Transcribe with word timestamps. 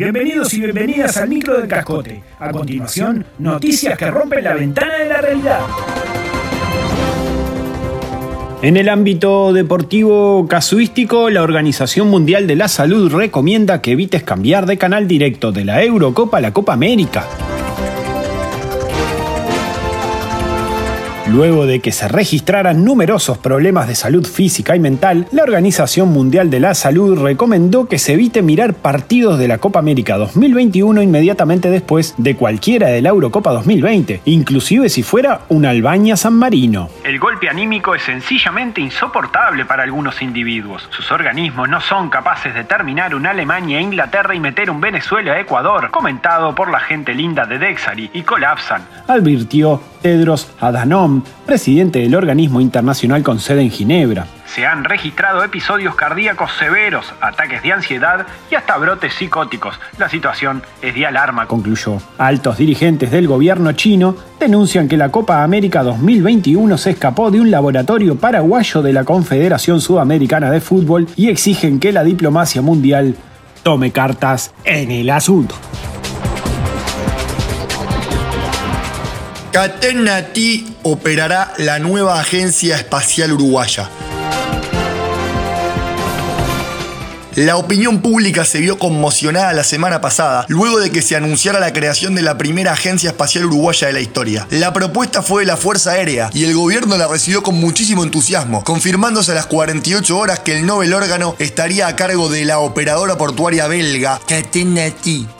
Bienvenidos 0.00 0.54
y 0.54 0.62
bienvenidas 0.62 1.18
al 1.18 1.28
micro 1.28 1.58
del 1.60 1.68
cascote. 1.68 2.22
A 2.38 2.50
continuación, 2.50 3.26
noticias 3.38 3.98
que 3.98 4.10
rompen 4.10 4.42
la 4.42 4.54
ventana 4.54 4.94
de 4.94 5.04
la 5.04 5.20
realidad. 5.20 5.60
En 8.62 8.78
el 8.78 8.88
ámbito 8.88 9.52
deportivo 9.52 10.46
casuístico, 10.48 11.28
la 11.28 11.42
Organización 11.42 12.08
Mundial 12.08 12.46
de 12.46 12.56
la 12.56 12.68
Salud 12.68 13.12
recomienda 13.12 13.82
que 13.82 13.92
evites 13.92 14.22
cambiar 14.22 14.64
de 14.64 14.78
canal 14.78 15.06
directo 15.06 15.52
de 15.52 15.66
la 15.66 15.84
Eurocopa 15.84 16.38
a 16.38 16.40
la 16.40 16.54
Copa 16.54 16.72
América. 16.72 17.26
Luego 21.32 21.64
de 21.64 21.78
que 21.78 21.92
se 21.92 22.08
registraran 22.08 22.84
numerosos 22.84 23.38
problemas 23.38 23.86
de 23.86 23.94
salud 23.94 24.26
física 24.26 24.74
y 24.74 24.80
mental, 24.80 25.28
la 25.30 25.44
Organización 25.44 26.08
Mundial 26.08 26.50
de 26.50 26.58
la 26.58 26.74
Salud 26.74 27.22
recomendó 27.22 27.86
que 27.86 28.00
se 28.00 28.14
evite 28.14 28.42
mirar 28.42 28.74
partidos 28.74 29.38
de 29.38 29.46
la 29.46 29.58
Copa 29.58 29.78
América 29.78 30.16
2021 30.16 31.00
inmediatamente 31.00 31.70
después 31.70 32.16
de 32.18 32.34
cualquiera 32.34 32.88
de 32.88 33.00
la 33.00 33.10
Eurocopa 33.10 33.52
2020, 33.52 34.22
inclusive 34.24 34.88
si 34.88 35.04
fuera 35.04 35.42
un 35.50 35.66
Albaña 35.66 36.16
San 36.16 36.34
Marino. 36.34 36.88
El 37.04 37.20
golpe 37.20 37.48
anímico 37.48 37.94
es 37.94 38.02
sencillamente 38.02 38.80
insoportable 38.80 39.64
para 39.66 39.84
algunos 39.84 40.20
individuos. 40.22 40.88
Sus 40.90 41.12
organismos 41.12 41.68
no 41.68 41.80
son 41.80 42.10
capaces 42.10 42.52
de 42.54 42.64
terminar 42.64 43.14
una 43.14 43.30
Alemania 43.30 43.78
e 43.78 43.82
Inglaterra 43.82 44.34
y 44.34 44.40
meter 44.40 44.68
un 44.68 44.80
Venezuela 44.80 45.34
a 45.34 45.40
Ecuador, 45.40 45.92
comentado 45.92 46.56
por 46.56 46.72
la 46.72 46.80
gente 46.80 47.14
linda 47.14 47.46
de 47.46 47.60
Dexari, 47.60 48.10
y 48.14 48.22
colapsan. 48.22 48.82
Advirtió 49.06 49.80
Tedros 50.02 50.50
Adhanom, 50.60 51.19
presidente 51.46 52.00
del 52.00 52.14
organismo 52.14 52.60
internacional 52.60 53.22
con 53.22 53.40
sede 53.40 53.62
en 53.62 53.70
Ginebra. 53.70 54.26
Se 54.46 54.66
han 54.66 54.84
registrado 54.84 55.44
episodios 55.44 55.94
cardíacos 55.94 56.50
severos, 56.58 57.12
ataques 57.20 57.62
de 57.62 57.72
ansiedad 57.72 58.26
y 58.50 58.56
hasta 58.56 58.76
brotes 58.78 59.14
psicóticos. 59.14 59.78
La 59.96 60.08
situación 60.08 60.62
es 60.82 60.94
de 60.94 61.06
alarma, 61.06 61.46
concluyó. 61.46 61.98
Altos 62.18 62.58
dirigentes 62.58 63.10
del 63.12 63.28
gobierno 63.28 63.72
chino 63.72 64.16
denuncian 64.40 64.88
que 64.88 64.96
la 64.96 65.10
Copa 65.10 65.44
América 65.44 65.82
2021 65.82 66.78
se 66.78 66.90
escapó 66.90 67.30
de 67.30 67.40
un 67.40 67.50
laboratorio 67.50 68.16
paraguayo 68.16 68.82
de 68.82 68.92
la 68.92 69.04
Confederación 69.04 69.80
Sudamericana 69.80 70.50
de 70.50 70.60
Fútbol 70.60 71.06
y 71.16 71.28
exigen 71.28 71.78
que 71.78 71.92
la 71.92 72.02
diplomacia 72.02 72.60
mundial 72.60 73.14
tome 73.62 73.92
cartas 73.92 74.52
en 74.64 74.90
el 74.90 75.10
asunto. 75.10 75.54
Catenati 79.52 80.76
operará 80.84 81.52
la 81.58 81.80
nueva 81.80 82.20
Agencia 82.20 82.76
Espacial 82.76 83.32
Uruguaya. 83.32 83.90
La 87.34 87.56
opinión 87.56 88.00
pública 88.00 88.44
se 88.44 88.60
vio 88.60 88.78
conmocionada 88.78 89.52
la 89.52 89.64
semana 89.64 90.00
pasada, 90.00 90.44
luego 90.46 90.78
de 90.78 90.90
que 90.90 91.02
se 91.02 91.16
anunciara 91.16 91.58
la 91.58 91.72
creación 91.72 92.14
de 92.14 92.22
la 92.22 92.38
primera 92.38 92.72
agencia 92.72 93.10
espacial 93.10 93.46
uruguaya 93.46 93.88
de 93.88 93.92
la 93.92 94.00
historia. 94.00 94.46
La 94.50 94.72
propuesta 94.72 95.20
fue 95.20 95.42
de 95.42 95.46
la 95.46 95.56
Fuerza 95.56 95.92
Aérea 95.92 96.30
y 96.32 96.44
el 96.44 96.54
gobierno 96.54 96.96
la 96.96 97.08
recibió 97.08 97.42
con 97.42 97.56
muchísimo 97.56 98.04
entusiasmo, 98.04 98.62
confirmándose 98.62 99.32
a 99.32 99.34
las 99.34 99.46
48 99.46 100.16
horas 100.16 100.38
que 100.40 100.58
el 100.58 100.66
Nobel 100.66 100.94
órgano 100.94 101.34
estaría 101.40 101.88
a 101.88 101.96
cargo 101.96 102.28
de 102.28 102.44
la 102.44 102.60
operadora 102.60 103.18
portuaria 103.18 103.66
belga 103.66 104.20
Catenati. 104.28 105.39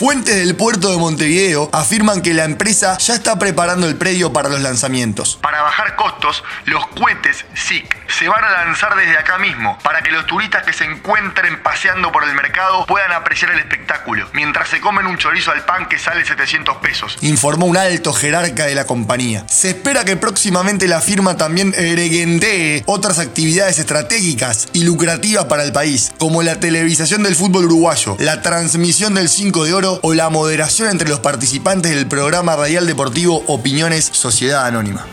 Fuentes 0.00 0.34
del 0.34 0.56
puerto 0.56 0.90
de 0.90 0.96
Montevideo 0.96 1.68
afirman 1.74 2.22
que 2.22 2.32
la 2.32 2.44
empresa 2.44 2.96
ya 2.96 3.12
está 3.12 3.38
preparando 3.38 3.86
el 3.86 3.96
predio 3.96 4.32
para 4.32 4.48
los 4.48 4.62
lanzamientos. 4.62 5.38
Para 5.42 5.60
bajar 5.60 5.94
costos, 5.94 6.42
los 6.64 6.86
cohetes 6.86 7.44
SIC 7.52 8.00
se 8.08 8.26
van 8.26 8.42
a 8.42 8.50
lanzar 8.50 8.96
desde 8.96 9.18
acá 9.18 9.36
mismo, 9.36 9.78
para 9.82 10.00
que 10.00 10.10
los 10.10 10.26
turistas 10.26 10.64
que 10.64 10.72
se 10.72 10.84
encuentren 10.84 11.62
paseando 11.62 12.10
por 12.12 12.24
el 12.24 12.34
mercado 12.34 12.86
puedan 12.86 13.12
apreciar 13.12 13.50
el 13.50 13.58
espectáculo, 13.58 14.26
mientras 14.32 14.70
se 14.70 14.80
comen 14.80 15.06
un 15.06 15.18
chorizo 15.18 15.52
al 15.52 15.66
pan 15.66 15.86
que 15.86 15.98
sale 15.98 16.24
700 16.24 16.78
pesos, 16.78 17.18
informó 17.20 17.66
un 17.66 17.76
alto 17.76 18.14
jerarca 18.14 18.64
de 18.64 18.74
la 18.74 18.86
compañía. 18.86 19.44
Se 19.50 19.68
espera 19.68 20.06
que 20.06 20.16
próximamente 20.16 20.88
la 20.88 21.02
firma 21.02 21.36
también 21.36 21.74
reguendee 21.74 22.84
otras 22.86 23.18
actividades 23.18 23.78
estratégicas 23.78 24.68
y 24.72 24.84
lucrativas 24.84 25.44
para 25.44 25.62
el 25.62 25.72
país, 25.72 26.10
como 26.18 26.42
la 26.42 26.58
televisación 26.58 27.22
del 27.22 27.36
fútbol 27.36 27.66
uruguayo, 27.66 28.16
la 28.18 28.40
transmisión 28.40 29.14
del 29.14 29.28
5 29.28 29.64
de 29.64 29.74
oro 29.74 29.89
o 30.02 30.14
la 30.14 30.30
moderación 30.30 30.88
entre 30.88 31.08
los 31.08 31.20
participantes 31.20 31.94
del 31.94 32.06
programa 32.06 32.54
radial 32.56 32.86
deportivo 32.86 33.42
Opiniones 33.46 34.04
Sociedad 34.12 34.66
Anónima. 34.66 35.06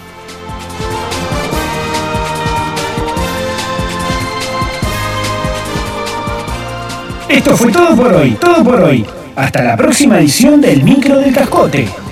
Esto 7.30 7.58
fue 7.58 7.72
todo 7.72 7.96
por 7.96 8.14
hoy, 8.14 8.32
todo 8.40 8.64
por 8.64 8.82
hoy. 8.82 9.06
Hasta 9.36 9.62
la 9.64 9.76
próxima 9.76 10.20
edición 10.20 10.62
del 10.62 10.84
Micro 10.84 11.18
del 11.18 11.34
Cascote. 11.34 12.07